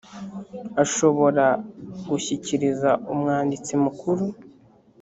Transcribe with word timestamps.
ashobora 0.83 1.45
gushyikiriza 2.09 2.91
umwanditsi 3.13 3.73
mukuru 3.83 4.23